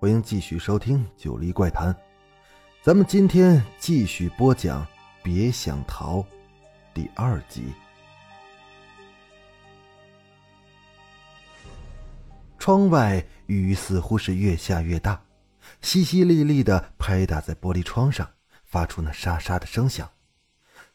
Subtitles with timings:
[0.00, 1.92] 欢迎继续收听《九黎怪谈》。
[2.82, 4.82] 咱们今天继续播讲
[5.22, 6.20] 《别想逃》
[6.94, 7.64] 第二集。
[12.58, 15.22] 窗外雨似乎是越下越大，
[15.82, 18.26] 淅淅沥沥的拍打在玻璃窗上，
[18.64, 20.08] 发出那沙沙的声响。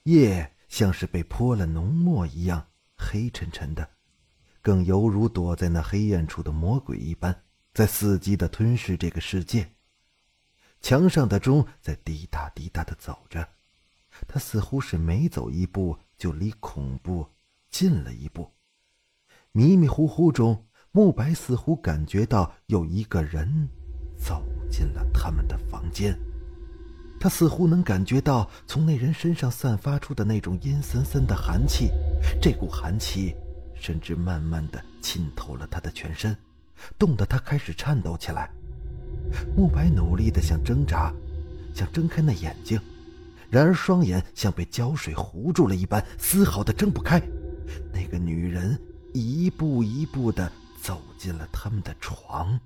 [0.06, 2.66] 夜像是被泼了浓墨一样
[2.98, 3.88] 黑沉沉的，
[4.64, 7.44] 更犹如躲在那黑暗处的魔鬼一般，
[7.76, 9.70] 在伺机的吞噬这个世界。
[10.80, 13.46] 墙上的钟在滴答滴答的走着，
[14.30, 17.28] 它似乎是每走一步就离恐怖
[17.70, 18.50] 近了一步。
[19.52, 23.68] 迷迷糊糊中，慕白似乎感觉到有一个人
[24.18, 24.42] 走
[24.72, 26.18] 进了他们的房间。
[27.20, 31.92] 他似乎能感觉到从那人身上散发出的那种阴森森的寒气，
[32.42, 33.36] 这股寒气
[33.74, 36.38] 甚至慢慢的浸透了他的全身，
[36.98, 38.50] 冻得他开始颤抖起来。
[39.56, 41.12] 慕白努力的想挣扎，
[41.74, 42.80] 想睁开那眼睛，
[43.50, 47.22] 然而双眼像被胶水糊住了一般，丝毫的睁不开。
[47.92, 48.80] 那个女人
[49.14, 52.60] 一步一步的走进了他们的床，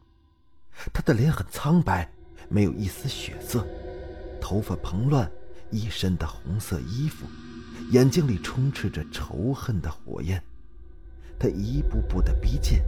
[0.93, 2.09] 她的脸很苍白，
[2.49, 3.65] 没有一丝血色。
[4.41, 5.29] 头发蓬乱，
[5.71, 7.25] 一身的红色衣服，
[7.91, 10.41] 眼睛里充斥着仇恨的火焰。
[11.39, 12.79] 他一步步的逼近。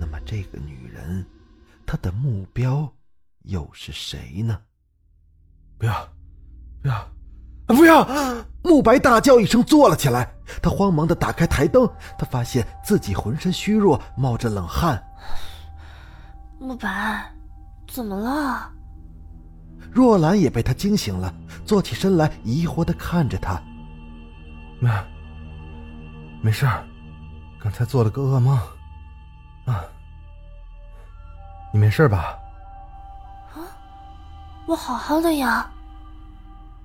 [0.00, 1.26] 那么，这个女人，
[1.84, 2.90] 她的目标
[3.42, 4.58] 又是谁呢？
[5.76, 6.08] 不要，
[6.82, 7.08] 不要，
[7.66, 8.08] 不要！
[8.64, 10.34] 慕白大叫一声，坐了起来。
[10.62, 11.86] 他慌忙的打开台灯，
[12.18, 15.02] 他发现自己浑身虚弱，冒着冷汗。
[16.58, 17.30] 慕白，
[17.86, 18.72] 怎么了？
[19.92, 21.32] 若兰也被他惊醒了，
[21.66, 23.62] 坐起身来，疑惑的看着他。
[24.80, 24.90] 没，
[26.42, 26.84] 没事儿，
[27.60, 28.58] 刚才做了个噩梦。
[29.66, 29.84] 啊，
[31.72, 32.38] 你没事吧？
[33.54, 33.58] 啊，
[34.66, 35.70] 我好好的呀。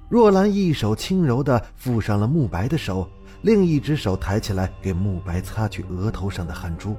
[0.10, 3.10] 若兰一手轻柔的附上了慕白的手，
[3.42, 6.96] 另一只手抬起来给慕白擦去额头上的汗珠。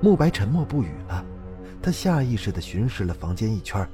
[0.00, 1.24] 慕白沉默不语了，
[1.82, 3.86] 他下意识的巡视了房间一圈。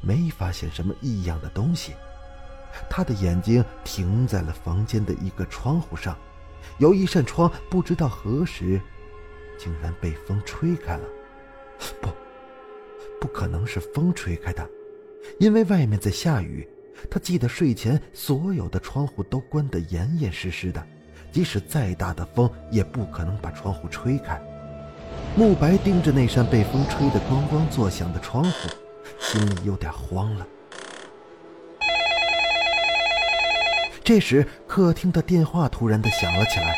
[0.00, 1.92] 没发现什么异样的东西，
[2.88, 6.16] 他的眼睛停在了房间的一个窗户上，
[6.78, 8.80] 有一扇窗不知道何时，
[9.58, 11.04] 竟然被风吹开了。
[12.00, 12.08] 不，
[13.20, 14.66] 不可能是风吹开的，
[15.38, 16.66] 因为外面在下雨。
[17.10, 20.84] 他记得睡前所有的窗户都关得严严实实的，
[21.30, 24.40] 即使再大的风也不可能把窗户吹开。
[25.36, 28.68] 慕白盯着那扇被风吹得咣咣作响的窗户。
[29.18, 30.46] 心里有点慌了。
[34.04, 36.76] 这时，客厅的电话突然的响了起来，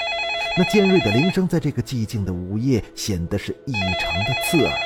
[0.62, 4.76] 那尖锐的铃声在这个寂静的午夜显得是异常的刺耳，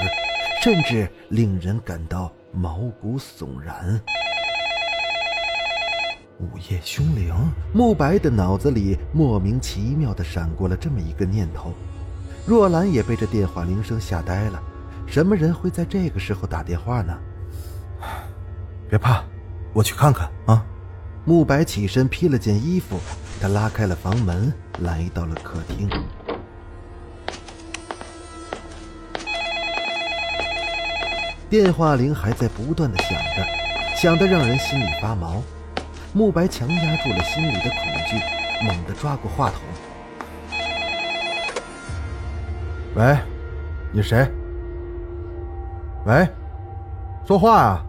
[0.62, 4.01] 甚至令人感到毛骨悚然。
[6.39, 7.35] 午夜凶铃，
[7.73, 11.73] 慕白的脑子里莫名其妙的闪过了这么一个念头。
[12.47, 14.62] 若兰也被这电话铃声吓呆了，
[15.09, 17.19] 什么人会在这个时候打电话呢？
[18.89, 19.25] 别怕，
[19.73, 20.65] 我去看看啊！
[21.25, 22.97] 慕白起身披了件衣服，
[23.41, 25.89] 他拉开了房门，来到了客厅。
[31.50, 33.47] 电话铃还在不断的响着，
[33.97, 35.43] 响得让人心里发毛。
[36.12, 37.78] 慕白强压住了心里的恐
[38.09, 38.17] 惧，
[38.65, 39.61] 猛地抓过话筒
[42.97, 43.19] ：“喂，
[43.93, 44.27] 你谁？
[46.06, 46.27] 喂，
[47.27, 47.84] 说话啊！”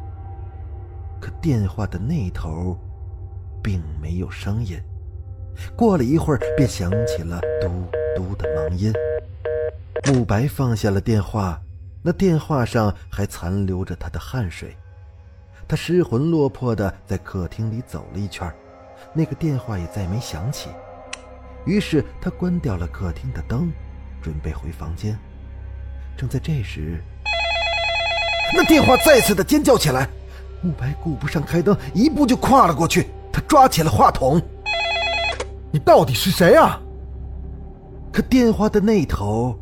[1.21, 2.77] 可电话的那头，
[3.63, 4.79] 并没有声音。
[5.75, 7.69] 过了一会儿，便响起了嘟
[8.15, 8.93] 嘟的忙音。
[10.07, 11.59] 慕白放下了电话，
[12.01, 14.75] 那电话上还残留着他的汗水。
[15.67, 18.51] 他失魂落魄的在客厅里走了一圈，
[19.13, 20.69] 那个电话也再没响起。
[21.65, 23.71] 于是他关掉了客厅的灯，
[24.21, 25.17] 准备回房间。
[26.15, 27.01] 正在这时，
[28.53, 30.07] 那电话再次的尖叫起来。
[30.61, 33.07] 慕白顾不上开灯，一步就跨了过去。
[33.33, 34.41] 他抓起了话筒
[35.75, 36.79] ：“你到底是谁啊？”
[38.09, 39.59] 可电话的那头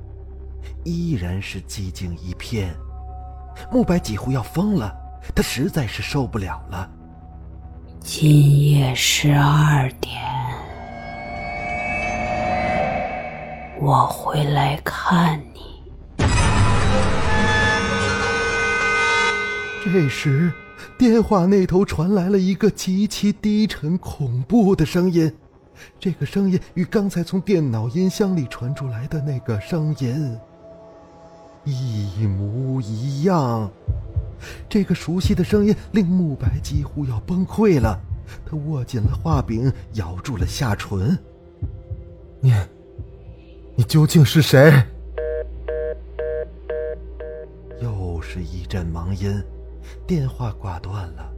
[0.83, 2.71] 依然是寂静一片。
[3.71, 4.95] 慕白几乎要疯了，
[5.33, 6.88] 他实在是受不了了。
[8.00, 10.21] 今夜十二点，
[13.81, 15.81] 我会来看你。
[19.83, 20.54] 这时，
[20.95, 25.36] 电话那头传来了一个极其低沉、恐怖的声音。
[26.00, 30.38] 这个声音与刚才从电脑音箱里传出来的那个声音
[31.63, 33.69] 一模一样。
[34.68, 38.00] 这个熟悉的声音令慕白几乎要崩溃了，
[38.45, 41.18] 他握紧了画柄，咬住了下唇。
[42.41, 42.53] 你，
[43.75, 44.74] 你究竟是谁？
[47.81, 49.41] 又是一阵忙音，
[50.06, 51.31] 电话挂断了。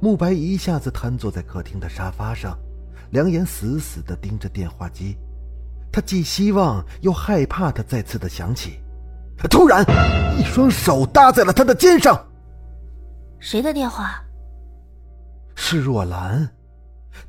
[0.00, 2.58] 慕白一下子瘫坐在客厅的沙发上。
[3.12, 5.16] 两眼死死地盯着电话机，
[5.92, 8.80] 他既希望又害怕它再次的响起。
[9.50, 9.84] 突然，
[10.38, 12.26] 一双手搭在了他的肩上。
[13.38, 14.24] 谁的电话？
[15.54, 16.48] 是若兰。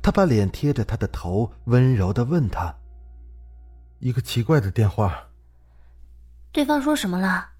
[0.00, 2.74] 他把脸贴着他的头，温柔的问他
[4.00, 5.28] ：“一个奇怪的电话。”
[6.50, 7.50] 对方说什么了？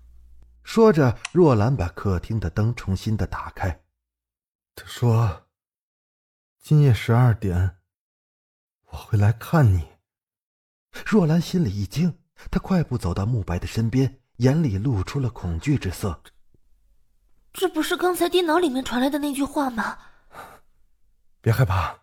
[0.63, 3.81] 说着，若兰把客厅的灯重新的打开。
[4.75, 5.43] 他说
[6.63, 7.77] ：“今夜十二点。”
[8.95, 9.89] 我会来看你。
[11.05, 12.17] 若兰心里一惊，
[12.49, 16.23] 她快步走到慕白的身边，眼里露出了恐惧之色。
[17.53, 19.99] 这不是刚才电脑里面传来的那句话吗？
[21.41, 22.03] 别害怕，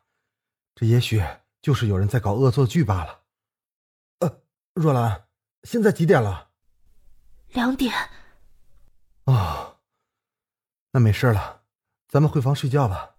[0.75, 1.23] 这也许
[1.61, 3.21] 就是有人在搞恶作剧罢了。
[4.19, 4.41] 呃，
[4.73, 5.27] 若兰，
[5.63, 6.49] 现在几点了？
[7.53, 7.93] 两点。
[9.23, 9.77] 哦，
[10.91, 11.61] 那没事了，
[12.09, 13.15] 咱们回房睡觉吧。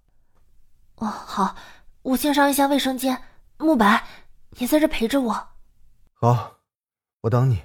[0.96, 1.56] 哦，好，
[2.02, 3.22] 我先上一下卫生间。
[3.62, 4.04] 慕白，
[4.58, 5.48] 你在这陪着我。
[6.14, 6.58] 好，
[7.20, 7.62] 我等你。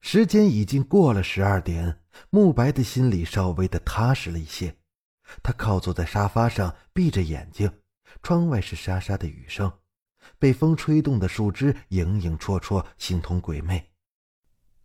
[0.00, 2.00] 时间已经过了十二点，
[2.30, 4.74] 慕白的心里稍微的踏实了一些。
[5.42, 7.70] 他靠坐在沙发上，闭着眼睛。
[8.22, 9.70] 窗外是沙沙的雨声，
[10.38, 13.76] 被风吹动的树枝影影绰绰，形同鬼魅。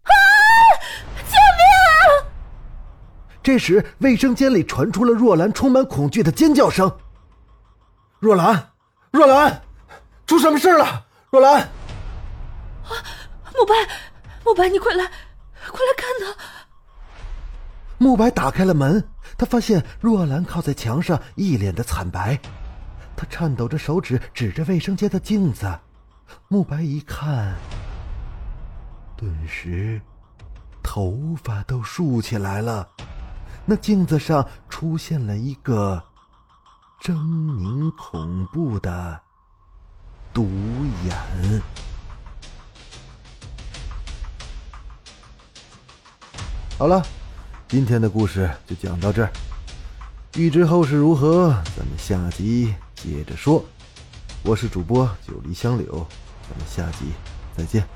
[0.02, 0.12] 啊！
[1.16, 2.28] 救命啊！
[3.42, 7.00] 这时，卫生间里传出了若兰充满恐惧的尖叫声。
[8.20, 8.74] 若兰，
[9.12, 9.64] 若兰！
[10.26, 11.62] 出什么事了，若兰？
[11.62, 12.92] 啊，
[13.54, 13.74] 慕白，
[14.44, 15.06] 慕白，你快来，
[15.68, 16.36] 快来看他！
[17.98, 22.40] 慕白打开了门，他发现若兰靠在墙上，一脸的惨白。
[23.16, 25.72] 他颤抖着手指指着卫生间的镜子，
[26.48, 27.56] 慕白一看，
[29.16, 30.02] 顿时
[30.82, 32.88] 头发都竖起来了。
[33.66, 36.04] 那镜子上出现了一个
[37.02, 39.23] 狰狞恐怖的。
[40.34, 40.50] 独
[41.06, 41.62] 眼。
[46.80, 47.06] 好了，
[47.68, 49.32] 今天的故事就讲到这儿。
[50.36, 53.64] 欲知后事如何，咱们下集接着说。
[54.44, 56.06] 我是主播九黎香柳，
[56.50, 57.12] 咱们下集
[57.56, 57.88] 再见。